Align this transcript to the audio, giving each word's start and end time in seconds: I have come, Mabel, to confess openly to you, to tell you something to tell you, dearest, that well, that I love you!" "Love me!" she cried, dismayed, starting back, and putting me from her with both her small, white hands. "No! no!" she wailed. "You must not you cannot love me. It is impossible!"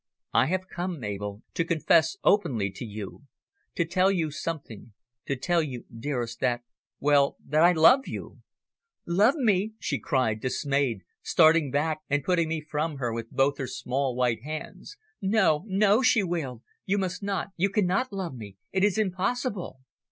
I 0.33 0.47
have 0.47 0.67
come, 0.67 0.99
Mabel, 0.99 1.43
to 1.53 1.63
confess 1.63 2.17
openly 2.23 2.71
to 2.71 2.83
you, 2.85 3.25
to 3.75 3.85
tell 3.85 4.09
you 4.11 4.31
something 4.31 4.93
to 5.27 5.35
tell 5.35 5.61
you, 5.61 5.85
dearest, 5.95 6.39
that 6.39 6.63
well, 6.99 7.37
that 7.45 7.61
I 7.63 7.73
love 7.73 8.07
you!" 8.07 8.41
"Love 9.05 9.35
me!" 9.35 9.73
she 9.77 9.99
cried, 9.99 10.39
dismayed, 10.39 11.03
starting 11.21 11.69
back, 11.69 11.99
and 12.09 12.23
putting 12.23 12.47
me 12.49 12.61
from 12.61 12.97
her 12.97 13.13
with 13.13 13.29
both 13.29 13.59
her 13.59 13.67
small, 13.67 14.15
white 14.15 14.41
hands. 14.41 14.97
"No! 15.21 15.65
no!" 15.67 16.01
she 16.01 16.23
wailed. 16.23 16.63
"You 16.87 16.97
must 16.97 17.21
not 17.21 17.49
you 17.55 17.69
cannot 17.69 18.11
love 18.11 18.33
me. 18.33 18.57
It 18.71 18.83
is 18.83 18.97
impossible!" 18.97 19.81